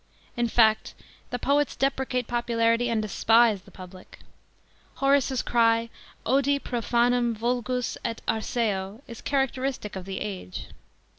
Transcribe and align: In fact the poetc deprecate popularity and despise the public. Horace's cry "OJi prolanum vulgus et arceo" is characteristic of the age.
In 0.35 0.47
fact 0.47 0.95
the 1.29 1.37
poetc 1.37 1.77
deprecate 1.77 2.25
popularity 2.25 2.89
and 2.89 3.03
despise 3.03 3.61
the 3.61 3.69
public. 3.69 4.17
Horace's 4.95 5.43
cry 5.43 5.91
"OJi 6.25 6.59
prolanum 6.59 7.35
vulgus 7.37 7.97
et 8.03 8.19
arceo" 8.27 9.01
is 9.07 9.21
characteristic 9.21 9.95
of 9.95 10.05
the 10.05 10.17
age. 10.19 10.69